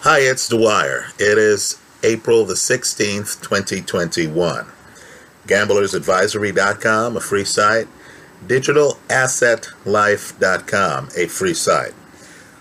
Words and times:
Hi, 0.00 0.20
it's 0.20 0.48
Dwyer. 0.48 1.06
It 1.18 1.38
is 1.38 1.80
April 2.02 2.44
the 2.44 2.54
16th, 2.54 3.40
2021. 3.42 4.66
GamblersAdvisory.com, 5.46 7.16
a 7.16 7.20
free 7.20 7.44
site. 7.44 7.86
DigitalAssetLife.com, 8.46 11.08
a 11.16 11.26
free 11.26 11.54
site. 11.54 11.94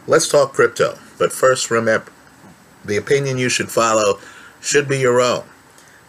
Let's 0.08 0.28
talk 0.28 0.54
crypto. 0.54 0.98
But 1.18 1.32
first, 1.32 1.72
remember 1.72 2.12
the 2.84 2.98
opinion 2.98 3.38
you 3.38 3.50
should 3.50 3.70
follow 3.70 4.20
should 4.62 4.88
be 4.88 5.00
your 5.00 5.22
own. 5.22 5.44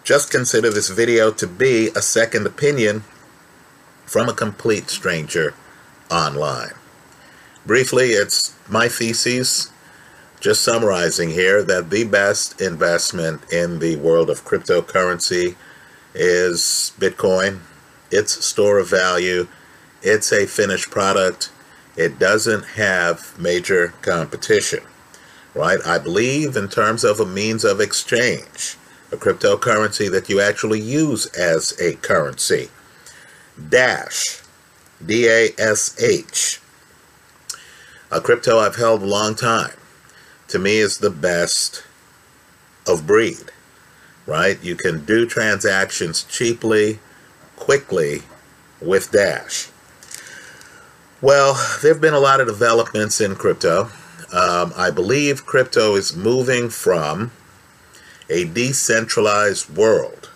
Just 0.03 0.30
consider 0.30 0.71
this 0.71 0.89
video 0.89 1.30
to 1.32 1.46
be 1.46 1.89
a 1.89 2.03
second 2.03 2.46
opinion 2.46 3.05
from 4.07 4.29
a 4.29 4.35
complete 4.35 4.91
stranger 4.91 5.55
online. 6.11 6.73
Briefly, 7.67 8.11
it's 8.11 8.55
my 8.69 8.89
theses, 8.89 9.71
just 10.41 10.63
summarizing 10.63 11.30
here, 11.30 11.62
that 11.62 11.91
the 11.91 12.05
best 12.05 12.61
investment 12.61 13.53
in 13.53 13.79
the 13.79 13.97
world 13.97 14.31
of 14.31 14.45
cryptocurrency 14.45 15.55
is 16.15 16.93
Bitcoin. 16.98 17.61
It's 18.11 18.45
store 18.45 18.79
of 18.79 18.91
value. 18.91 19.47
It's 20.03 20.33
a 20.33 20.47
finished 20.47 20.91
product. 20.91 21.51
It 21.97 22.19
doesn't 22.19 22.65
have 22.65 23.39
major 23.39 23.95
competition, 24.01 24.81
right? 25.55 25.79
I 25.84 25.98
believe 25.98 26.57
in 26.57 26.69
terms 26.69 27.05
of 27.05 27.20
a 27.20 27.27
means 27.27 27.65
of 27.65 27.81
exchange, 27.81 28.77
a 29.12 29.17
cryptocurrency 29.17 30.11
that 30.11 30.29
you 30.29 30.41
actually 30.41 30.81
use 30.81 31.27
as 31.27 31.79
a 31.79 31.97
currency. 31.97 32.70
Dash, 33.69 34.43
D 35.05 35.29
A 35.29 35.51
S 35.59 36.01
H, 36.03 36.61
a 38.11 38.20
crypto 38.20 38.59
I've 38.59 38.77
held 38.77 39.03
a 39.03 39.07
long 39.07 39.34
time. 39.34 39.75
To 40.51 40.59
me, 40.59 40.79
is 40.79 40.99
the 40.99 41.11
best 41.11 41.85
of 42.87 43.07
breed, 43.07 43.53
right? 44.27 44.62
You 44.62 44.75
can 44.75 45.05
do 45.05 45.25
transactions 45.25 46.25
cheaply, 46.25 46.98
quickly 47.57 48.23
with 48.81 49.12
Dash. 49.12 49.69
Well, 51.20 51.55
there 51.83 51.92
have 51.92 52.01
been 52.01 52.15
a 52.15 52.19
lot 52.19 52.41
of 52.41 52.48
developments 52.48 53.20
in 53.20 53.37
crypto. 53.37 53.91
Um, 54.33 54.73
I 54.77 54.91
believe 54.91 55.47
crypto 55.47 55.95
is 55.95 56.17
moving 56.17 56.69
from 56.69 57.31
a 58.29 58.45
decentralized 58.47 59.77
world 59.77 60.31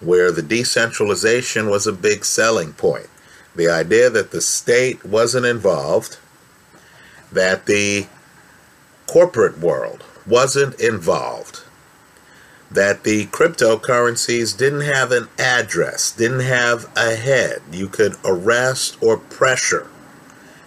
where 0.00 0.30
the 0.30 0.42
decentralization 0.42 1.68
was 1.68 1.86
a 1.88 1.92
big 1.92 2.24
selling 2.24 2.74
point. 2.74 3.08
The 3.56 3.68
idea 3.68 4.08
that 4.08 4.30
the 4.30 4.40
state 4.40 5.04
wasn't 5.04 5.46
involved 5.46 6.18
that 7.32 7.66
the 7.66 8.06
corporate 9.06 9.58
world 9.58 10.04
wasn't 10.26 10.78
involved, 10.80 11.62
that 12.70 13.04
the 13.04 13.26
cryptocurrencies 13.26 14.56
didn't 14.56 14.82
have 14.82 15.12
an 15.12 15.28
address, 15.38 16.12
didn't 16.12 16.40
have 16.40 16.90
a 16.96 17.14
head 17.14 17.60
you 17.70 17.88
could 17.88 18.16
arrest 18.24 18.96
or 19.02 19.16
pressure 19.18 19.88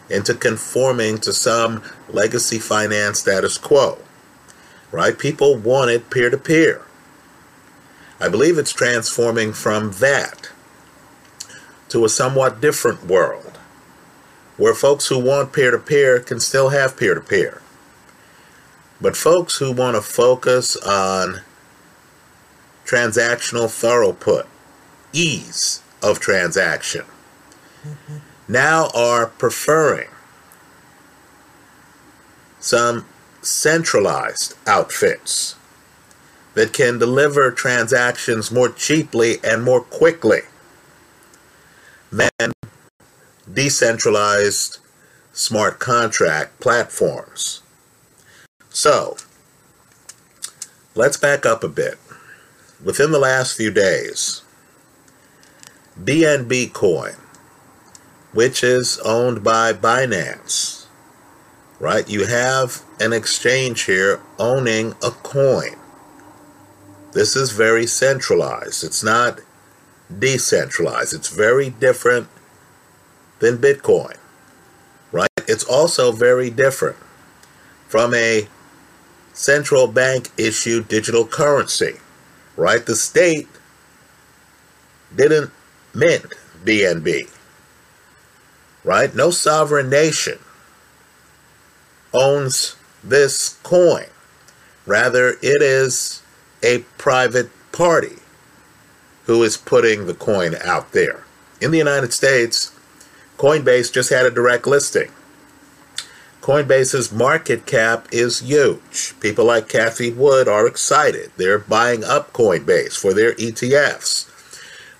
into 0.09 0.33
conforming 0.33 1.17
to 1.17 1.33
some 1.33 1.81
legacy 2.09 2.59
finance 2.59 3.19
status 3.19 3.57
quo. 3.57 3.97
Right? 4.91 5.17
People 5.17 5.57
wanted 5.57 6.09
peer 6.09 6.29
to 6.29 6.37
peer. 6.37 6.85
I 8.19 8.29
believe 8.29 8.57
it's 8.57 8.71
transforming 8.71 9.51
from 9.51 9.91
that 9.93 10.51
to 11.89 12.05
a 12.05 12.09
somewhat 12.09 12.61
different 12.61 13.05
world 13.05 13.57
where 14.57 14.73
folks 14.73 15.07
who 15.07 15.19
want 15.19 15.51
peer 15.51 15.71
to 15.71 15.77
peer 15.77 16.19
can 16.19 16.39
still 16.39 16.69
have 16.69 16.95
peer 16.95 17.13
to 17.13 17.21
peer. 17.21 17.61
But 19.01 19.17
folks 19.17 19.57
who 19.57 19.71
want 19.71 19.95
to 19.95 20.01
focus 20.01 20.77
on 20.77 21.41
transactional 22.85 23.65
throughput, 23.65 24.45
ease 25.11 25.81
of 26.01 26.19
transaction, 26.19 27.05
mm-hmm. 27.83 28.17
now 28.47 28.89
are 28.93 29.27
preferring 29.27 30.07
some 32.59 33.05
centralized 33.41 34.55
outfits 34.65 35.55
that 36.55 36.73
can 36.73 36.97
deliver 36.97 37.51
transactions 37.51 38.51
more 38.51 38.69
cheaply 38.69 39.37
and 39.43 39.63
more 39.63 39.81
quickly 39.81 40.39
than 42.11 42.53
decentralized 43.51 44.79
smart 45.33 45.79
contract 45.79 46.59
platforms. 46.59 47.61
So, 48.75 49.15
let's 50.95 51.15
back 51.15 51.45
up 51.45 51.63
a 51.63 51.69
bit. 51.69 51.97
Within 52.83 53.11
the 53.11 53.19
last 53.19 53.55
few 53.55 53.71
days, 53.71 54.41
BNB 55.97 56.73
Coin, 56.73 57.15
which 58.33 58.65
is 58.65 58.99
owned 58.99 59.45
by 59.45 59.71
Binance, 59.71 60.87
right? 61.79 62.07
You 62.09 62.25
have 62.25 62.81
an 62.99 63.13
exchange 63.13 63.83
here 63.83 64.19
owning 64.37 64.93
a 65.01 65.11
coin. 65.11 65.77
This 67.13 67.37
is 67.37 67.53
very 67.53 67.87
centralized. 67.87 68.83
It's 68.83 69.01
not 69.01 69.39
decentralized. 70.19 71.13
It's 71.13 71.29
very 71.29 71.69
different 71.69 72.27
than 73.39 73.57
Bitcoin, 73.57 74.17
right? 75.13 75.29
It's 75.47 75.63
also 75.63 76.11
very 76.11 76.49
different 76.49 76.97
from 77.87 78.13
a 78.13 78.49
central 79.35 79.85
bank 79.85 80.31
issued 80.37 80.87
digital 80.87 81.25
currency, 81.25 81.99
right? 82.55 82.85
The 82.85 82.95
state 82.95 83.47
didn't 85.15 85.51
mint 85.93 86.25
BNB, 86.63 87.29
right? 88.83 89.13
No 89.13 89.29
sovereign 89.29 89.89
nation 89.89 90.39
owns 92.13 92.75
this 93.03 93.59
coin. 93.61 94.05
Rather, 94.85 95.29
it 95.41 95.61
is 95.61 96.23
a 96.63 96.79
private 96.97 97.49
party 97.71 98.17
who 99.25 99.43
is 99.43 99.57
putting 99.57 100.05
the 100.05 100.13
coin 100.13 100.55
out 100.63 100.91
there. 100.93 101.23
In 101.59 101.71
the 101.71 101.77
United 101.77 102.13
States, 102.13 102.71
Coinbase 103.37 103.91
just 103.91 104.09
had 104.09 104.25
a 104.25 104.31
direct 104.31 104.65
listing. 104.65 105.11
Coinbase's 106.45 107.11
market 107.11 107.65
cap 107.65 108.07
is 108.11 108.41
huge. 108.41 109.15
People 109.19 109.45
like 109.45 109.67
Cathie 109.67 110.11
Wood 110.11 110.47
are 110.47 110.67
excited. 110.67 111.31
They're 111.37 111.57
buying 111.57 112.03
up 112.03 112.33
Coinbase 112.33 112.95
for 112.95 113.15
their 113.15 113.33
ETFs. 113.33 114.29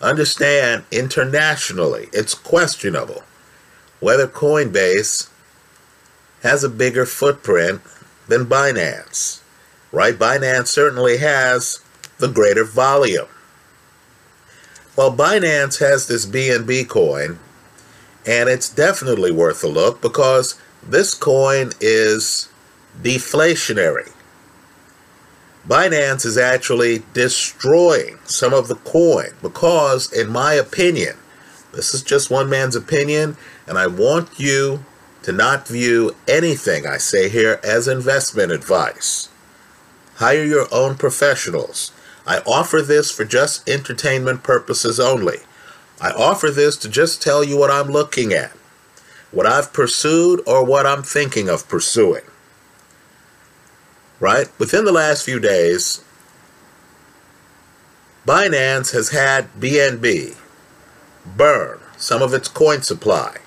Understand, 0.01 0.85
internationally, 0.89 2.09
it's 2.11 2.33
questionable 2.33 3.21
whether 3.99 4.27
Coinbase 4.27 5.29
has 6.41 6.63
a 6.63 6.69
bigger 6.69 7.05
footprint 7.05 7.83
than 8.27 8.47
Binance. 8.47 9.39
Right? 9.91 10.15
Binance 10.15 10.69
certainly 10.69 11.17
has 11.17 11.79
the 12.17 12.27
greater 12.27 12.63
volume. 12.63 13.27
Well, 14.97 15.15
Binance 15.15 15.77
has 15.77 16.07
this 16.07 16.25
BNB 16.25 16.89
coin 16.89 17.37
and 18.25 18.49
it's 18.49 18.69
definitely 18.69 19.31
worth 19.31 19.63
a 19.63 19.67
look 19.67 20.01
because 20.01 20.59
this 20.83 21.13
coin 21.13 21.71
is 21.79 22.49
deflationary. 23.01 24.11
Binance 25.67 26.25
is 26.25 26.37
actually 26.37 27.03
destroying 27.13 28.19
some 28.25 28.53
of 28.53 28.67
the 28.67 28.75
coin 28.75 29.29
because, 29.41 30.11
in 30.13 30.29
my 30.29 30.53
opinion, 30.53 31.17
this 31.73 31.93
is 31.93 32.03
just 32.03 32.29
one 32.29 32.49
man's 32.49 32.75
opinion, 32.75 33.35
and 33.67 33.77
I 33.77 33.87
want 33.87 34.39
you 34.39 34.85
to 35.23 35.31
not 35.31 35.67
view 35.67 36.15
anything 36.27 36.85
I 36.85 36.97
say 36.97 37.29
here 37.29 37.59
as 37.63 37.87
investment 37.87 38.51
advice. 38.51 39.29
Hire 40.15 40.43
your 40.43 40.67
own 40.71 40.95
professionals. 40.95 41.91
I 42.27 42.39
offer 42.45 42.81
this 42.81 43.11
for 43.11 43.25
just 43.25 43.67
entertainment 43.67 44.43
purposes 44.43 44.99
only. 44.99 45.39
I 46.01 46.11
offer 46.11 46.49
this 46.51 46.75
to 46.77 46.89
just 46.89 47.21
tell 47.21 47.43
you 47.43 47.57
what 47.57 47.71
I'm 47.71 47.87
looking 47.87 48.33
at, 48.33 48.51
what 49.31 49.45
I've 49.45 49.71
pursued, 49.71 50.41
or 50.45 50.63
what 50.65 50.85
I'm 50.85 51.03
thinking 51.03 51.47
of 51.49 51.67
pursuing. 51.69 52.23
Right? 54.19 54.47
Within 54.59 54.85
the 54.85 54.91
last 54.91 55.23
few 55.23 55.39
days, 55.39 56.03
Binance 58.25 58.91
has 58.91 59.09
had 59.09 59.53
BNB 59.53 60.35
burn 61.25 61.79
some 61.97 62.21
of 62.21 62.33
its 62.33 62.47
coin 62.47 62.81
supply. 62.81 63.37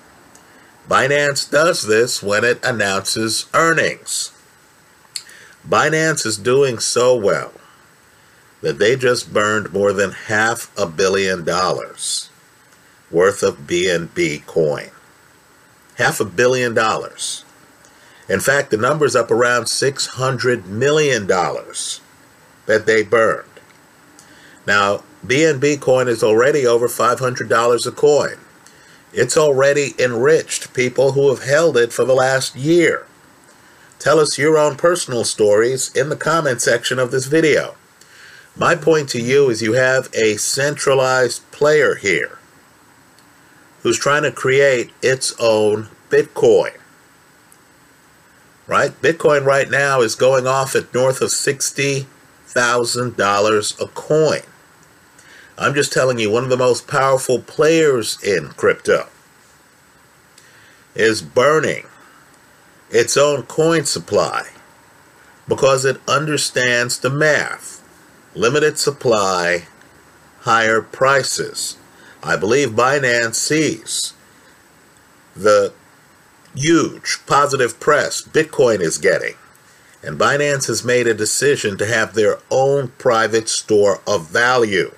Binance 0.87 1.49
does 1.49 1.83
this 1.85 2.23
when 2.23 2.43
it 2.43 2.59
announces 2.63 3.45
earnings. 3.53 4.31
Binance 5.67 6.25
is 6.25 6.37
doing 6.37 6.79
so 6.79 7.15
well 7.15 7.53
that 8.61 8.79
they 8.79 8.95
just 8.95 9.31
burned 9.31 9.71
more 9.71 9.93
than 9.93 10.11
half 10.11 10.75
a 10.77 10.85
billion 10.87 11.43
dollars 11.43 12.28
worth 13.11 13.43
of 13.43 13.67
BNB 13.67 14.45
coin. 14.45 14.89
Half 15.97 16.19
a 16.19 16.25
billion 16.25 16.73
dollars. 16.73 17.43
In 18.27 18.39
fact, 18.39 18.69
the 18.69 18.77
number's 18.77 19.15
up 19.15 19.31
around 19.31 19.63
$600 19.63 20.65
million 20.65 21.27
that 21.27 22.85
they 22.85 23.03
burned. 23.03 23.49
Now, 24.67 25.03
BNB 25.25 25.81
coin 25.81 26.07
is 26.07 26.23
already 26.23 26.65
over 26.65 26.87
$500 26.87 27.87
a 27.87 27.91
coin. 27.91 28.37
It's 29.11 29.35
already 29.35 29.95
enriched 29.97 30.73
people 30.75 31.13
who 31.13 31.29
have 31.29 31.43
held 31.43 31.75
it 31.75 31.91
for 31.91 32.05
the 32.05 32.13
last 32.13 32.55
year. 32.55 33.07
Tell 33.97 34.19
us 34.19 34.37
your 34.37 34.57
own 34.57 34.75
personal 34.77 35.25
stories 35.25 35.93
in 35.95 36.09
the 36.09 36.15
comment 36.15 36.61
section 36.61 36.99
of 36.99 37.09
this 37.11 37.25
video. 37.25 37.75
My 38.55 38.75
point 38.75 39.09
to 39.09 39.21
you 39.21 39.49
is 39.49 39.61
you 39.61 39.73
have 39.73 40.09
a 40.13 40.37
centralized 40.37 41.49
player 41.51 41.95
here 41.95 42.38
who's 43.81 43.99
trying 43.99 44.23
to 44.23 44.31
create 44.31 44.91
its 45.01 45.33
own 45.39 45.87
Bitcoin. 46.09 46.75
Right? 48.67 48.91
Bitcoin 49.01 49.45
right 49.45 49.69
now 49.69 50.01
is 50.01 50.15
going 50.15 50.45
off 50.45 50.75
at 50.75 50.93
north 50.93 51.21
of 51.21 51.29
$60,000 51.29 53.81
a 53.81 53.87
coin. 53.87 54.41
I'm 55.57 55.73
just 55.73 55.91
telling 55.91 56.19
you, 56.19 56.29
one 56.29 56.43
of 56.43 56.49
the 56.49 56.57
most 56.57 56.87
powerful 56.87 57.39
players 57.39 58.21
in 58.23 58.49
crypto 58.49 59.07
is 60.95 61.21
burning 61.21 61.85
its 62.89 63.17
own 63.17 63.43
coin 63.43 63.85
supply 63.85 64.49
because 65.47 65.83
it 65.83 65.99
understands 66.07 66.99
the 66.99 67.09
math. 67.09 67.77
Limited 68.35 68.77
supply, 68.77 69.63
higher 70.41 70.81
prices. 70.81 71.78
I 72.23 72.35
believe 72.35 72.69
Binance 72.69 73.35
sees 73.35 74.13
the 75.35 75.73
huge 76.53 77.19
positive 77.25 77.79
press 77.79 78.21
Bitcoin 78.21 78.81
is 78.81 78.97
getting. 78.97 79.35
And 80.03 80.19
Binance 80.19 80.67
has 80.67 80.83
made 80.83 81.07
a 81.07 81.13
decision 81.13 81.77
to 81.77 81.85
have 81.85 82.13
their 82.13 82.39
own 82.49 82.89
private 82.97 83.49
store 83.49 84.01
of 84.07 84.29
value 84.29 84.93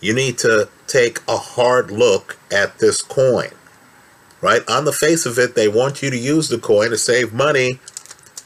you 0.00 0.14
need 0.14 0.38
to 0.38 0.68
take 0.86 1.20
a 1.28 1.36
hard 1.36 1.90
look 1.90 2.38
at 2.52 2.78
this 2.78 3.02
coin. 3.02 3.50
Right? 4.40 4.62
On 4.68 4.84
the 4.84 4.92
face 4.92 5.26
of 5.26 5.38
it, 5.38 5.54
they 5.54 5.66
want 5.66 6.02
you 6.02 6.10
to 6.10 6.16
use 6.16 6.48
the 6.48 6.58
coin 6.58 6.90
to 6.90 6.98
save 6.98 7.32
money 7.32 7.80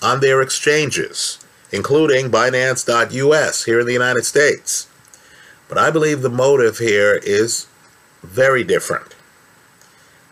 on 0.03 0.21
their 0.21 0.41
exchanges, 0.41 1.39
including 1.71 2.31
Binance.us 2.31 3.65
here 3.65 3.81
in 3.81 3.87
the 3.87 3.93
United 3.93 4.25
States. 4.25 4.89
But 5.73 5.81
I 5.81 5.91
believe 5.91 6.21
the 6.21 6.29
motive 6.29 6.77
here 6.77 7.19
is 7.25 7.67
very 8.23 8.63
different. 8.63 9.15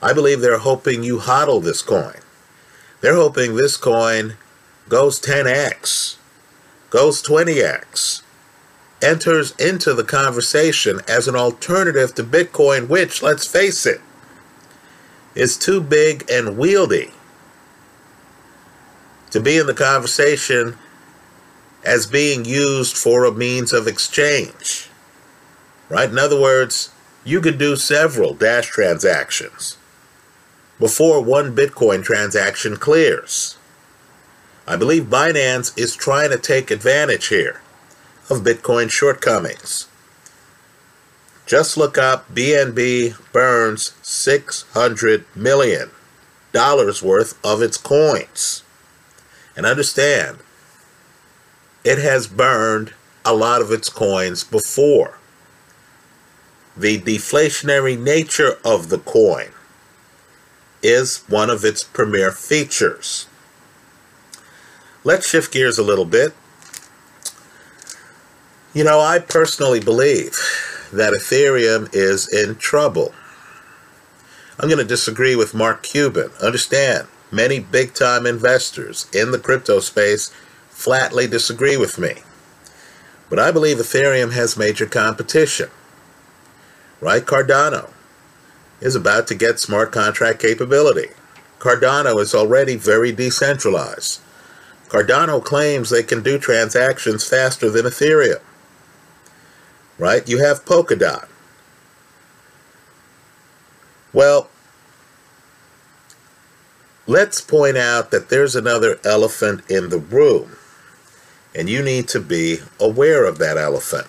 I 0.02 0.12
believe 0.12 0.42
they're 0.42 0.58
hoping 0.58 1.02
you 1.02 1.16
hodl 1.16 1.64
this 1.64 1.80
coin. 1.80 2.18
They're 3.00 3.14
hoping 3.14 3.56
this 3.56 3.78
coin 3.78 4.34
goes 4.90 5.18
10x, 5.18 6.16
goes 6.90 7.22
20x, 7.22 8.20
enters 9.00 9.52
into 9.52 9.94
the 9.94 10.04
conversation 10.04 11.00
as 11.08 11.26
an 11.26 11.36
alternative 11.36 12.14
to 12.16 12.22
Bitcoin, 12.22 12.90
which, 12.90 13.22
let's 13.22 13.46
face 13.46 13.86
it, 13.86 14.02
is 15.34 15.56
too 15.56 15.80
big 15.80 16.30
and 16.30 16.58
wieldy 16.58 17.12
to 19.30 19.40
be 19.40 19.56
in 19.56 19.66
the 19.66 19.72
conversation 19.72 20.76
as 21.82 22.06
being 22.06 22.44
used 22.44 22.94
for 22.94 23.24
a 23.24 23.32
means 23.32 23.72
of 23.72 23.86
exchange. 23.86 24.89
Right? 25.90 26.08
In 26.08 26.18
other 26.18 26.40
words, 26.40 26.90
you 27.24 27.42
could 27.42 27.58
do 27.58 27.76
several 27.76 28.32
Dash 28.32 28.68
transactions 28.68 29.76
before 30.78 31.22
one 31.22 31.54
Bitcoin 31.54 32.02
transaction 32.02 32.76
clears. 32.76 33.58
I 34.66 34.76
believe 34.76 35.04
Binance 35.04 35.76
is 35.78 35.94
trying 35.94 36.30
to 36.30 36.38
take 36.38 36.70
advantage 36.70 37.26
here 37.26 37.60
of 38.30 38.42
Bitcoin 38.42 38.88
shortcomings. 38.90 39.88
Just 41.44 41.76
look 41.76 41.98
up 41.98 42.32
BNB 42.32 43.16
burns 43.32 43.92
$600 44.02 45.24
million 45.34 45.90
worth 46.54 47.38
of 47.44 47.60
its 47.60 47.76
coins. 47.76 48.62
And 49.56 49.66
understand, 49.66 50.38
it 51.84 51.98
has 51.98 52.28
burned 52.28 52.94
a 53.24 53.34
lot 53.34 53.60
of 53.60 53.72
its 53.72 53.88
coins 53.88 54.44
before. 54.44 55.19
The 56.80 56.98
deflationary 56.98 57.98
nature 57.98 58.58
of 58.64 58.88
the 58.88 58.98
coin 58.98 59.50
is 60.82 61.24
one 61.28 61.50
of 61.50 61.64
its 61.64 61.84
premier 61.84 62.32
features. 62.32 63.26
Let's 65.04 65.28
shift 65.28 65.52
gears 65.52 65.78
a 65.78 65.82
little 65.82 66.04
bit 66.04 66.34
you 68.72 68.84
know, 68.84 69.00
I 69.00 69.18
personally 69.18 69.80
believe 69.80 70.36
that 70.92 71.12
Ethereum 71.12 71.88
is 71.92 72.28
in 72.28 72.54
trouble. 72.56 73.12
I'm 74.60 74.68
going 74.68 74.78
to 74.78 74.84
disagree 74.84 75.34
with 75.34 75.54
Mark 75.54 75.82
Cuban. 75.82 76.30
Understand, 76.40 77.08
many 77.32 77.58
big 77.58 77.94
time 77.94 78.26
investors 78.26 79.08
in 79.12 79.32
the 79.32 79.40
crypto 79.40 79.80
space 79.80 80.32
flatly 80.68 81.26
disagree 81.26 81.76
with 81.76 81.98
me. 81.98 82.22
But 83.28 83.40
I 83.40 83.50
believe 83.50 83.78
Ethereum 83.78 84.32
has 84.32 84.56
major 84.56 84.86
competition. 84.86 85.70
Right? 87.00 87.24
Cardano 87.24 87.90
is 88.80 88.94
about 88.94 89.26
to 89.28 89.34
get 89.34 89.58
smart 89.58 89.92
contract 89.92 90.40
capability. 90.40 91.08
Cardano 91.58 92.20
is 92.20 92.34
already 92.34 92.76
very 92.76 93.12
decentralized. 93.12 94.20
Cardano 94.88 95.42
claims 95.42 95.90
they 95.90 96.02
can 96.02 96.22
do 96.22 96.38
transactions 96.38 97.26
faster 97.26 97.70
than 97.70 97.84
Ethereum 97.86 98.40
right? 100.00 100.26
You 100.26 100.38
have 100.38 100.64
Polkadot. 100.64 101.28
Well, 104.12 104.48
let's 107.06 107.40
point 107.40 107.76
out 107.76 108.10
that 108.10 108.30
there's 108.30 108.56
another 108.56 108.98
elephant 109.04 109.62
in 109.70 109.90
the 109.90 109.98
room, 109.98 110.56
and 111.54 111.68
you 111.68 111.82
need 111.82 112.08
to 112.08 112.20
be 112.20 112.58
aware 112.80 113.24
of 113.24 113.38
that 113.38 113.58
elephant. 113.58 114.08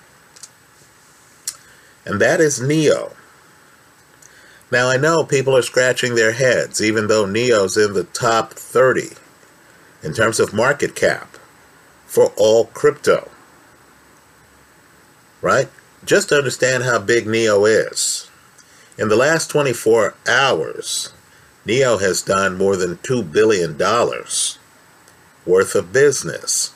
And 2.05 2.19
that 2.21 2.39
is 2.39 2.61
NEO. 2.61 3.13
Now, 4.71 4.89
I 4.89 4.97
know 4.97 5.23
people 5.23 5.55
are 5.55 5.61
scratching 5.61 6.15
their 6.15 6.31
heads, 6.31 6.81
even 6.81 7.07
though 7.07 7.25
NEO's 7.25 7.77
in 7.77 7.93
the 7.93 8.05
top 8.05 8.53
30 8.53 9.09
in 10.01 10.13
terms 10.13 10.39
of 10.39 10.53
market 10.53 10.95
cap 10.95 11.37
for 12.05 12.31
all 12.37 12.65
crypto. 12.65 13.29
Right? 15.41 15.69
just 16.05 16.29
to 16.29 16.37
understand 16.37 16.83
how 16.83 16.99
big 16.99 17.27
NEO 17.27 17.65
is. 17.65 18.29
In 18.97 19.09
the 19.09 19.15
last 19.15 19.47
24 19.49 20.15
hours, 20.27 21.13
NEO 21.65 21.97
has 21.97 22.21
done 22.21 22.57
more 22.57 22.75
than 22.75 22.97
$2 22.97 23.31
billion 23.31 23.77
worth 25.45 25.75
of 25.75 25.93
business. 25.93 26.73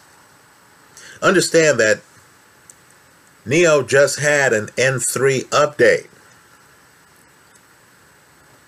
Understand 1.21 1.79
that 1.79 2.01
NEO 3.45 3.83
just 3.83 4.19
had 4.19 4.53
an 4.53 4.67
N3 4.77 5.45
update 5.45 6.07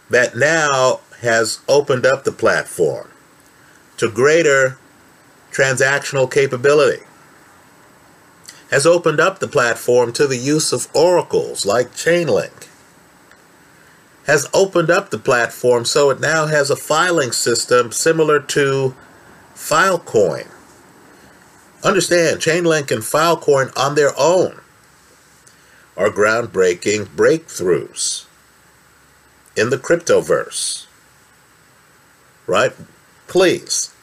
that 0.09 0.35
now 0.35 1.01
has 1.21 1.59
opened 1.67 2.05
up 2.05 2.23
the 2.23 2.31
platform 2.31 3.09
to 3.97 4.09
greater 4.09 4.77
transactional 5.51 6.31
capability 6.31 7.03
has 8.71 8.85
opened 8.85 9.19
up 9.19 9.39
the 9.39 9.47
platform 9.47 10.11
to 10.13 10.27
the 10.27 10.37
use 10.37 10.73
of 10.73 10.93
oracles 10.93 11.65
like 11.65 11.91
Chainlink. 11.91 12.67
Has 14.25 14.49
opened 14.53 14.89
up 14.89 15.09
the 15.09 15.19
platform 15.19 15.85
so 15.85 16.09
it 16.09 16.19
now 16.19 16.47
has 16.47 16.69
a 16.69 16.75
filing 16.75 17.31
system 17.31 17.91
similar 17.91 18.41
to 18.41 18.93
Filecoin. 19.55 20.47
Understand, 21.83 22.41
Chainlink 22.41 22.91
and 22.91 23.03
Filecoin 23.03 23.71
on 23.77 23.95
their 23.95 24.11
own 24.17 24.59
are 25.97 26.09
groundbreaking 26.09 27.07
breakthroughs 27.07 28.25
in 29.55 29.71
the 29.71 29.77
cryptoverse. 29.77 30.85
Right? 32.45 32.71
Please 33.27 33.93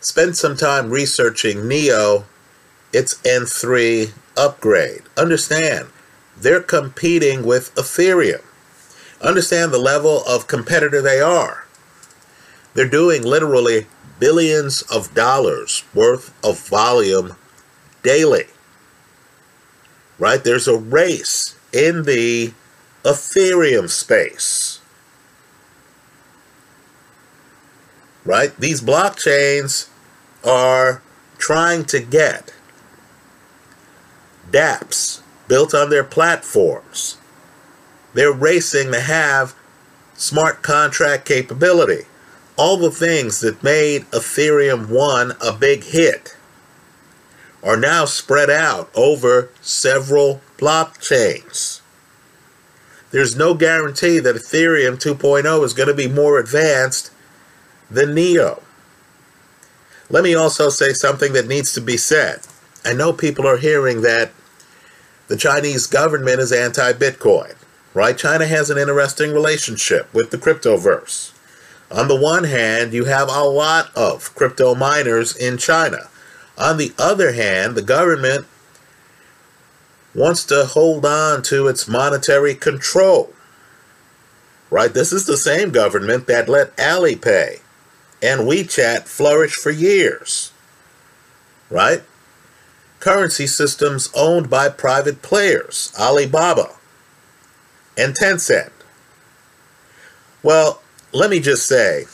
spend 0.00 0.36
some 0.36 0.56
time 0.56 0.90
researching 0.90 1.68
NEO 1.68 2.24
its 2.92 3.14
N3 3.22 4.12
upgrade. 4.36 5.02
Understand, 5.16 5.88
they're 6.36 6.60
competing 6.60 7.44
with 7.44 7.74
Ethereum. 7.76 8.42
Understand 9.22 9.72
the 9.72 9.78
level 9.78 10.24
of 10.24 10.46
competitor 10.46 11.00
they 11.00 11.20
are. 11.20 11.66
They're 12.74 12.88
doing 12.88 13.22
literally 13.22 13.86
billions 14.18 14.82
of 14.82 15.14
dollars 15.14 15.84
worth 15.94 16.32
of 16.44 16.66
volume 16.68 17.36
daily. 18.02 18.46
Right? 20.20 20.44
There's 20.44 20.68
a 20.68 20.78
race 20.78 21.56
in 21.72 22.04
the 22.04 22.52
Ethereum 23.02 23.88
space. 23.88 24.80
right? 28.24 28.56
These 28.56 28.80
blockchains 28.80 29.88
are 30.44 31.02
trying 31.38 31.84
to 31.86 32.00
get 32.00 32.54
dApps 34.50 35.22
built 35.48 35.74
on 35.74 35.90
their 35.90 36.04
platforms. 36.04 37.16
They're 38.14 38.32
racing 38.32 38.92
to 38.92 39.00
have 39.00 39.54
smart 40.14 40.62
contract 40.62 41.26
capability. 41.26 42.04
All 42.56 42.76
the 42.76 42.90
things 42.90 43.40
that 43.40 43.62
made 43.62 44.02
Ethereum 44.10 44.88
1 44.88 45.34
a 45.40 45.52
big 45.52 45.84
hit 45.84 46.36
are 47.62 47.76
now 47.76 48.04
spread 48.04 48.50
out 48.50 48.90
over 48.94 49.50
several 49.60 50.40
blockchains. 50.58 51.80
There's 53.10 53.36
no 53.36 53.54
guarantee 53.54 54.18
that 54.20 54.36
Ethereum 54.36 54.94
2.0 54.94 55.64
is 55.64 55.74
going 55.74 55.88
to 55.88 55.94
be 55.94 56.08
more 56.08 56.38
advanced 56.38 57.10
than 57.90 58.14
NEO. 58.14 58.62
Let 60.08 60.24
me 60.24 60.34
also 60.34 60.70
say 60.70 60.92
something 60.92 61.32
that 61.32 61.48
needs 61.48 61.72
to 61.74 61.80
be 61.80 61.96
said. 61.96 62.40
I 62.84 62.92
know 62.94 63.12
people 63.12 63.46
are 63.46 63.58
hearing 63.58 64.02
that 64.02 64.32
the 65.28 65.36
Chinese 65.36 65.86
government 65.86 66.40
is 66.40 66.50
anti 66.50 66.92
Bitcoin, 66.92 67.56
right? 67.94 68.16
China 68.16 68.46
has 68.46 68.70
an 68.70 68.78
interesting 68.78 69.32
relationship 69.32 70.12
with 70.14 70.30
the 70.30 70.38
cryptoverse. 70.38 71.32
On 71.90 72.08
the 72.08 72.20
one 72.20 72.44
hand, 72.44 72.92
you 72.92 73.04
have 73.04 73.28
a 73.28 73.44
lot 73.44 73.94
of 73.96 74.34
crypto 74.34 74.74
miners 74.74 75.36
in 75.36 75.58
China. 75.58 76.08
On 76.60 76.76
the 76.76 76.92
other 76.98 77.32
hand, 77.32 77.74
the 77.74 77.82
government 77.82 78.46
wants 80.14 80.44
to 80.44 80.66
hold 80.66 81.06
on 81.06 81.42
to 81.44 81.66
its 81.68 81.88
monetary 81.88 82.54
control. 82.54 83.32
Right? 84.68 84.92
This 84.92 85.12
is 85.12 85.24
the 85.24 85.38
same 85.38 85.70
government 85.70 86.26
that 86.26 86.48
let 86.48 86.76
Alipay 86.76 87.60
and 88.22 88.42
WeChat 88.42 89.08
flourish 89.08 89.54
for 89.54 89.70
years. 89.70 90.52
Right? 91.70 92.02
Currency 93.00 93.46
systems 93.46 94.10
owned 94.14 94.50
by 94.50 94.68
private 94.68 95.22
players, 95.22 95.92
Alibaba 95.98 96.76
and 97.96 98.14
Tencent. 98.14 98.70
Well, 100.42 100.82
let 101.12 101.30
me 101.30 101.40
just 101.40 101.66
say 101.66 102.04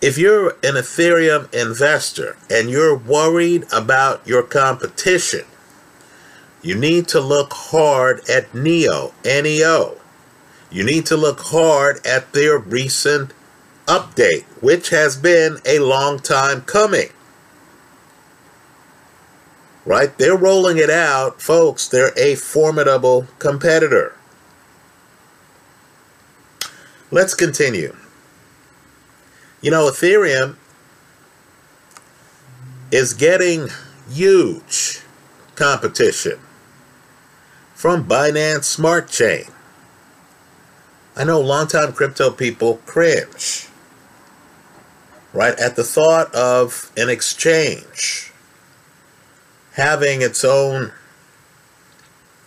if 0.00 0.16
you're 0.16 0.50
an 0.62 0.74
Ethereum 0.74 1.52
investor 1.52 2.36
and 2.48 2.70
you're 2.70 2.96
worried 2.96 3.64
about 3.72 4.26
your 4.26 4.42
competition, 4.42 5.44
you 6.62 6.76
need 6.76 7.08
to 7.08 7.20
look 7.20 7.52
hard 7.52 8.28
at 8.28 8.54
NEO, 8.54 9.12
NEO. 9.24 9.96
You 10.70 10.84
need 10.84 11.06
to 11.06 11.16
look 11.16 11.40
hard 11.40 12.04
at 12.06 12.32
their 12.32 12.58
recent 12.58 13.32
update, 13.86 14.44
which 14.60 14.90
has 14.90 15.16
been 15.16 15.58
a 15.64 15.78
long 15.78 16.18
time 16.18 16.60
coming. 16.62 17.08
Right? 19.84 20.16
They're 20.18 20.36
rolling 20.36 20.76
it 20.76 20.90
out. 20.90 21.40
Folks, 21.40 21.88
they're 21.88 22.12
a 22.16 22.34
formidable 22.34 23.26
competitor. 23.38 24.14
Let's 27.10 27.34
continue. 27.34 27.96
You 29.60 29.72
know, 29.72 29.90
Ethereum 29.90 30.54
is 32.92 33.12
getting 33.12 33.68
huge 34.08 35.00
competition 35.56 36.38
from 37.74 38.04
Binance 38.04 38.64
Smart 38.64 39.08
Chain. 39.08 39.46
I 41.16 41.24
know 41.24 41.40
longtime 41.40 41.92
crypto 41.92 42.30
people 42.30 42.80
cringe, 42.86 43.66
right, 45.32 45.58
at 45.58 45.74
the 45.74 45.82
thought 45.82 46.32
of 46.32 46.92
an 46.96 47.08
exchange 47.08 48.32
having 49.72 50.22
its 50.22 50.44
own 50.44 50.92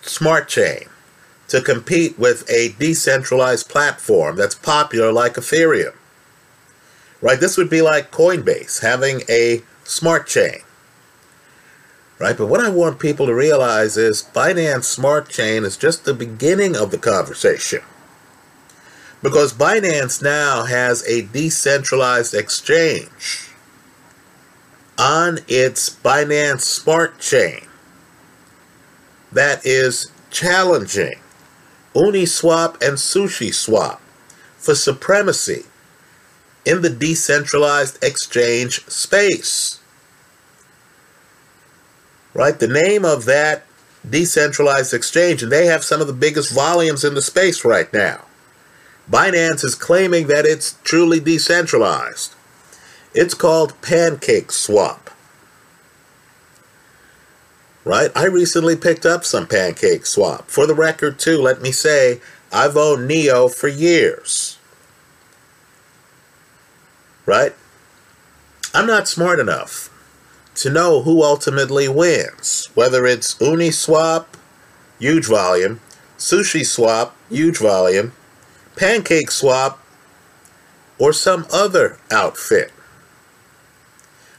smart 0.01 0.47
chain 0.47 0.85
to 1.49 1.61
compete 1.61 2.17
with 2.17 2.49
a 2.49 2.69
decentralized 2.79 3.67
platform 3.67 4.37
that's 4.37 4.55
popular 4.55 5.11
like 5.11 5.33
Ethereum 5.33 5.93
right? 7.21 7.39
This 7.39 7.57
would 7.57 7.69
be 7.69 7.81
like 7.81 8.11
Coinbase 8.11 8.81
having 8.81 9.21
a 9.29 9.61
smart 9.83 10.27
chain, 10.27 10.59
right? 12.19 12.37
But 12.37 12.47
what 12.47 12.59
I 12.59 12.69
want 12.69 12.99
people 12.99 13.27
to 13.27 13.33
realize 13.33 13.95
is 13.95 14.27
Binance 14.33 14.85
Smart 14.85 15.29
Chain 15.29 15.63
is 15.63 15.77
just 15.77 16.03
the 16.03 16.13
beginning 16.13 16.75
of 16.75 16.91
the 16.91 16.97
conversation. 16.97 17.81
Because 19.21 19.53
Binance 19.53 20.21
now 20.21 20.63
has 20.63 21.07
a 21.07 21.21
decentralized 21.21 22.33
exchange 22.33 23.49
on 24.97 25.39
its 25.47 25.89
Binance 25.89 26.61
Smart 26.61 27.19
Chain 27.19 27.67
that 29.31 29.65
is 29.65 30.11
challenging 30.31 31.19
Uniswap 31.93 32.73
and 32.81 32.97
SushiSwap 32.97 33.99
for 34.57 34.75
supremacy 34.75 35.65
in 36.65 36.81
the 36.81 36.89
decentralized 36.89 38.03
exchange 38.03 38.85
space. 38.85 39.79
Right? 42.33 42.57
The 42.59 42.67
name 42.67 43.03
of 43.03 43.25
that 43.25 43.63
decentralized 44.07 44.93
exchange, 44.93 45.43
and 45.43 45.51
they 45.51 45.65
have 45.65 45.83
some 45.83 46.01
of 46.01 46.07
the 46.07 46.13
biggest 46.13 46.53
volumes 46.53 47.03
in 47.03 47.13
the 47.13 47.21
space 47.21 47.65
right 47.65 47.91
now. 47.91 48.25
Binance 49.09 49.63
is 49.63 49.75
claiming 49.75 50.27
that 50.27 50.45
it's 50.45 50.77
truly 50.83 51.19
decentralized. 51.19 52.33
It's 53.13 53.33
called 53.33 53.79
Pancake 53.81 54.51
Swap. 54.51 55.09
Right? 57.83 58.11
I 58.15 58.25
recently 58.25 58.75
picked 58.75 59.05
up 59.05 59.25
some 59.25 59.47
Pancake 59.47 60.05
Swap. 60.05 60.49
For 60.49 60.65
the 60.65 60.75
record, 60.75 61.19
too, 61.19 61.37
let 61.37 61.61
me 61.61 61.71
say, 61.71 62.21
I've 62.53 62.77
owned 62.77 63.07
NEO 63.07 63.49
for 63.49 63.67
years 63.67 64.57
right? 67.31 67.55
I'm 68.73 68.85
not 68.85 69.07
smart 69.07 69.39
enough 69.39 69.89
to 70.55 70.69
know 70.69 71.03
who 71.03 71.23
ultimately 71.23 71.87
wins, 71.87 72.69
whether 72.75 73.05
it's 73.05 73.35
Uniswap, 73.35 74.25
huge 74.99 75.27
volume, 75.27 75.79
Sushi 76.17 76.65
Swap, 76.65 77.15
huge 77.29 77.57
volume, 77.57 78.11
Pancake 78.75 79.31
Swap, 79.31 79.79
or 80.99 81.13
some 81.13 81.47
other 81.53 81.97
outfit. 82.11 82.73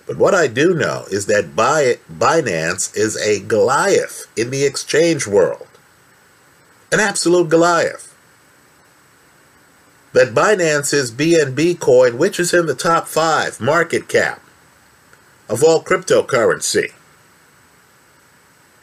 But 0.06 0.18
what 0.18 0.34
I 0.34 0.46
do 0.46 0.74
know 0.74 1.06
is 1.10 1.24
that 1.26 1.56
Binance 1.56 2.94
is 2.94 3.16
a 3.16 3.40
Goliath 3.40 4.26
in 4.36 4.50
the 4.50 4.64
exchange 4.64 5.26
world. 5.26 5.66
An 6.92 7.00
absolute 7.00 7.48
Goliath 7.48 8.11
that 10.12 10.34
Binance's 10.34 11.10
BNB 11.10 11.78
coin, 11.80 12.18
which 12.18 12.38
is 12.38 12.52
in 12.52 12.66
the 12.66 12.74
top 12.74 13.08
five 13.08 13.60
market 13.60 14.08
cap 14.08 14.40
of 15.48 15.62
all 15.62 15.82
cryptocurrency, 15.82 16.92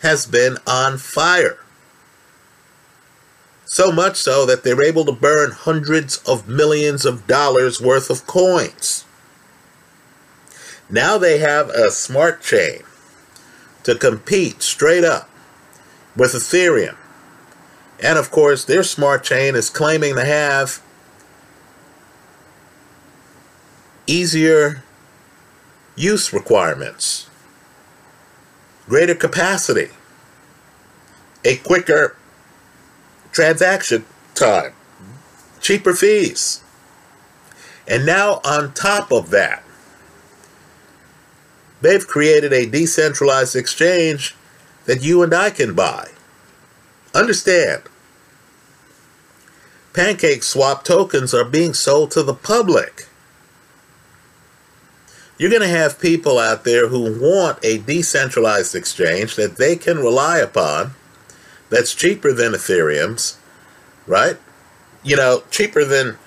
has 0.01 0.25
been 0.25 0.57
on 0.65 0.97
fire. 0.97 1.59
So 3.65 3.91
much 3.91 4.17
so 4.17 4.45
that 4.47 4.63
they're 4.63 4.83
able 4.83 5.05
to 5.05 5.11
burn 5.11 5.51
hundreds 5.51 6.17
of 6.27 6.47
millions 6.47 7.05
of 7.05 7.27
dollars 7.27 7.79
worth 7.79 8.09
of 8.09 8.25
coins. 8.25 9.05
Now 10.89 11.19
they 11.19 11.37
have 11.37 11.69
a 11.69 11.91
smart 11.91 12.41
chain 12.41 12.81
to 13.83 13.93
compete 13.93 14.63
straight 14.63 15.03
up 15.03 15.29
with 16.15 16.31
Ethereum. 16.31 16.95
And 18.01 18.17
of 18.17 18.31
course, 18.31 18.65
their 18.65 18.83
smart 18.83 19.23
chain 19.23 19.55
is 19.55 19.69
claiming 19.69 20.15
to 20.15 20.25
have 20.25 20.81
easier 24.09 24.83
use 25.95 26.33
requirements, 26.33 27.29
greater 28.87 29.13
capacity, 29.13 29.89
a 31.45 31.57
quicker 31.57 32.15
transaction 33.31 34.05
time, 34.33 34.73
cheaper 35.61 35.93
fees. 35.93 36.63
And 37.87 38.05
now, 38.05 38.41
on 38.43 38.73
top 38.73 39.11
of 39.11 39.29
that, 39.29 39.63
they've 41.81 42.05
created 42.05 42.53
a 42.53 42.65
decentralized 42.65 43.55
exchange 43.55 44.35
that 44.85 45.03
you 45.03 45.21
and 45.23 45.33
I 45.33 45.49
can 45.49 45.73
buy. 45.75 46.09
Understand, 47.13 47.83
Pancake 49.93 50.43
Swap 50.43 50.83
tokens 50.83 51.33
are 51.33 51.45
being 51.45 51.73
sold 51.73 52.11
to 52.11 52.23
the 52.23 52.33
public. 52.33 53.08
You're 55.39 55.49
going 55.49 55.61
to 55.61 55.69
have 55.69 55.99
people 55.99 56.37
out 56.37 56.65
there 56.65 56.89
who 56.89 57.19
want 57.19 57.63
a 57.63 57.77
decentralized 57.77 58.75
exchange 58.75 59.37
that 59.37 59.55
they 59.55 59.77
can 59.77 59.97
rely 59.97 60.37
upon 60.37 60.91
that's 61.69 61.95
cheaper 61.95 62.33
than 62.33 62.51
Ethereum's, 62.51 63.39
right? 64.05 64.35
You 65.01 65.15
know, 65.15 65.43
cheaper 65.49 65.85
than 65.85 66.17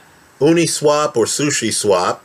Uniswap 0.40 1.14
or 1.14 1.26
SushiSwap, 1.26 2.20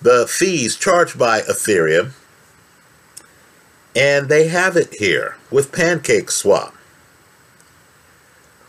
the 0.00 0.26
fees 0.26 0.76
charged 0.76 1.18
by 1.18 1.40
Ethereum, 1.42 2.12
and 3.94 4.30
they 4.30 4.48
have 4.48 4.76
it 4.76 4.94
here 4.98 5.36
with 5.50 5.72
PancakeSwap. 5.72 6.72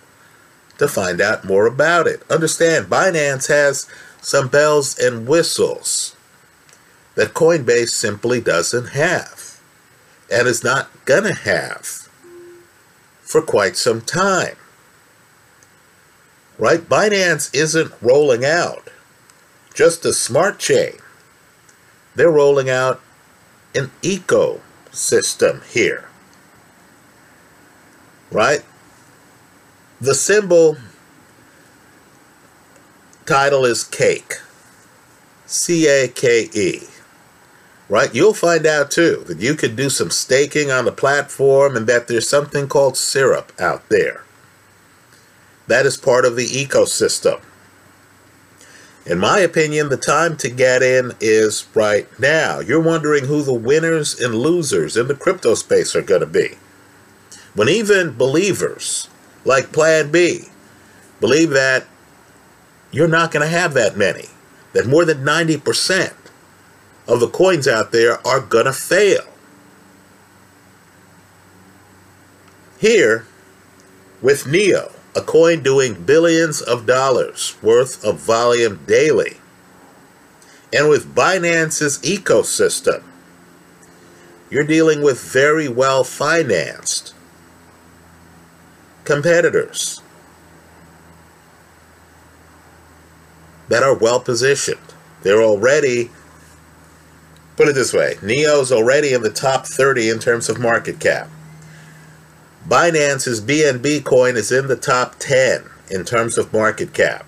to 0.78 0.88
find 0.88 1.20
out 1.20 1.44
more 1.44 1.66
about 1.66 2.06
it. 2.06 2.22
Understand, 2.30 2.86
Binance 2.86 3.48
has 3.48 3.86
some 4.22 4.48
bells 4.48 4.98
and 4.98 5.28
whistles 5.28 6.16
that 7.16 7.34
Coinbase 7.34 7.90
simply 7.90 8.40
doesn't 8.40 8.88
have 8.90 9.41
and 10.32 10.48
is 10.48 10.64
not 10.64 10.88
going 11.04 11.24
to 11.24 11.34
have 11.34 12.08
for 13.20 13.42
quite 13.42 13.76
some 13.76 14.00
time. 14.00 14.56
Right? 16.58 16.80
Binance 16.80 17.54
isn't 17.54 17.92
rolling 18.00 18.44
out 18.44 18.88
just 19.74 20.04
a 20.04 20.12
smart 20.12 20.58
chain. 20.58 20.94
They're 22.14 22.30
rolling 22.30 22.68
out 22.68 23.00
an 23.74 23.90
ecosystem 24.02 25.64
here. 25.72 26.08
Right? 28.30 28.64
The 30.00 30.14
symbol 30.14 30.76
title 33.26 33.64
is 33.64 33.84
Cake. 33.84 34.34
C 35.46 35.86
A 35.86 36.08
K 36.08 36.48
E. 36.54 36.82
Right? 37.92 38.14
You'll 38.14 38.32
find 38.32 38.64
out 38.64 38.90
too 38.90 39.22
that 39.26 39.40
you 39.40 39.54
could 39.54 39.76
do 39.76 39.90
some 39.90 40.10
staking 40.10 40.70
on 40.70 40.86
the 40.86 40.92
platform 40.92 41.76
and 41.76 41.86
that 41.88 42.08
there's 42.08 42.26
something 42.26 42.66
called 42.66 42.96
syrup 42.96 43.52
out 43.60 43.86
there. 43.90 44.24
That 45.66 45.84
is 45.84 45.98
part 45.98 46.24
of 46.24 46.34
the 46.34 46.46
ecosystem. 46.46 47.42
In 49.04 49.18
my 49.18 49.40
opinion, 49.40 49.90
the 49.90 49.98
time 49.98 50.38
to 50.38 50.48
get 50.48 50.82
in 50.82 51.12
is 51.20 51.66
right 51.74 52.08
now. 52.18 52.60
You're 52.60 52.80
wondering 52.80 53.26
who 53.26 53.42
the 53.42 53.52
winners 53.52 54.18
and 54.18 54.36
losers 54.36 54.96
in 54.96 55.06
the 55.06 55.14
crypto 55.14 55.54
space 55.54 55.94
are 55.94 56.00
going 56.00 56.22
to 56.22 56.26
be. 56.26 56.56
When 57.52 57.68
even 57.68 58.16
believers 58.16 59.10
like 59.44 59.70
Plan 59.70 60.10
B 60.10 60.44
believe 61.20 61.50
that 61.50 61.84
you're 62.90 63.06
not 63.06 63.32
going 63.32 63.46
to 63.46 63.54
have 63.54 63.74
that 63.74 63.98
many, 63.98 64.28
that 64.72 64.86
more 64.86 65.04
than 65.04 65.18
90% 65.18 66.14
of 67.06 67.20
the 67.20 67.28
coins 67.28 67.66
out 67.66 67.92
there 67.92 68.24
are 68.26 68.40
going 68.40 68.66
to 68.66 68.72
fail. 68.72 69.24
Here, 72.78 73.26
with 74.20 74.46
NEO, 74.46 74.92
a 75.14 75.20
coin 75.20 75.62
doing 75.62 76.04
billions 76.04 76.60
of 76.60 76.86
dollars 76.86 77.56
worth 77.62 78.04
of 78.04 78.18
volume 78.18 78.80
daily, 78.86 79.36
and 80.72 80.88
with 80.88 81.14
Binance's 81.14 81.98
ecosystem, 81.98 83.02
you're 84.50 84.64
dealing 84.64 85.02
with 85.02 85.20
very 85.20 85.68
well 85.68 86.04
financed 86.04 87.14
competitors 89.04 90.02
that 93.68 93.82
are 93.82 93.94
well 93.94 94.20
positioned. 94.20 94.78
They're 95.22 95.42
already, 95.42 96.10
put 97.56 97.68
it 97.68 97.74
this 97.74 97.92
way, 97.92 98.16
NEO's 98.22 98.72
already 98.72 99.12
in 99.12 99.22
the 99.22 99.30
top 99.30 99.66
30 99.66 100.08
in 100.08 100.18
terms 100.18 100.48
of 100.48 100.58
market 100.58 101.00
cap. 101.00 101.28
Binance's 102.68 103.40
BNB 103.40 104.04
coin 104.04 104.36
is 104.36 104.52
in 104.52 104.68
the 104.68 104.76
top 104.76 105.16
10 105.18 105.64
in 105.90 106.04
terms 106.04 106.38
of 106.38 106.52
market 106.52 106.92
cap. 106.92 107.26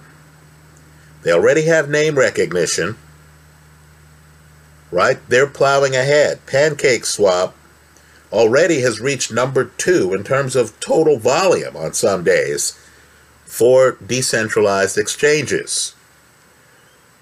They 1.23 1.33
already 1.33 1.65
have 1.67 1.89
name 1.89 2.19
recognition, 2.19 2.97
right? 4.91 5.19
They're 5.29 5.47
plowing 5.47 5.97
ahead. 5.97 6.45
PancakeSwap 6.47 7.53
already 8.33 8.81
has 8.81 9.01
reached 9.01 9.33
number 9.33 9.65
two 9.65 10.15
in 10.15 10.23
terms 10.23 10.55
of 10.55 10.79
total 10.81 11.19
volume 11.19 11.77
on 11.77 11.93
some 11.95 12.25
days 12.25 12.79
for 13.45 13.93
decentralized 13.93 14.99
exchanges 14.99 15.95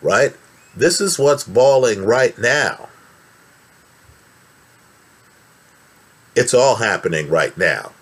right? 0.03 0.35
This 0.77 1.01
is 1.01 1.19
what's 1.19 1.45
balling 1.45 2.05
right 2.05 2.37
now. 2.39 2.89
It's 6.35 6.55
all 6.55 6.77
happening 6.77 7.29
right 7.29 7.57
now. 7.59 7.93